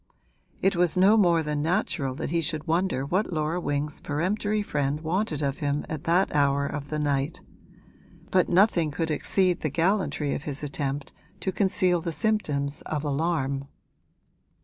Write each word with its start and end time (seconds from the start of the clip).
It 0.63 0.75
was 0.75 0.97
no 0.97 1.15
more 1.15 1.43
than 1.43 1.61
natural 1.61 2.15
that 2.15 2.31
he 2.31 2.41
should 2.41 2.65
wonder 2.65 3.05
what 3.05 3.31
Laura 3.31 3.61
Wing's 3.61 4.01
peremptory 4.01 4.63
friend 4.63 4.99
wanted 5.01 5.43
of 5.43 5.59
him 5.59 5.85
at 5.87 6.05
that 6.05 6.33
hour 6.35 6.65
of 6.65 6.89
the 6.89 6.97
night; 6.97 7.41
but 8.31 8.49
nothing 8.49 8.89
could 8.89 9.11
exceed 9.11 9.61
the 9.61 9.69
gallantry 9.69 10.33
of 10.33 10.41
his 10.41 10.63
attempt 10.63 11.13
to 11.41 11.51
conceal 11.51 12.01
the 12.01 12.13
symptoms 12.13 12.81
of 12.87 13.03
alarm. 13.03 13.67